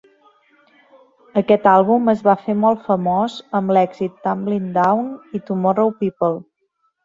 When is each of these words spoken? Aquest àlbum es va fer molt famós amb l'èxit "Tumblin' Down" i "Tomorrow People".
Aquest 1.41 1.67
àlbum 1.71 2.09
es 2.15 2.23
va 2.29 2.35
fer 2.47 2.57
molt 2.63 2.83
famós 2.89 3.37
amb 3.61 3.77
l'èxit 3.77 4.19
"Tumblin' 4.27 4.69
Down" 4.81 5.15
i 5.41 5.47
"Tomorrow 5.53 5.97
People". 6.05 6.37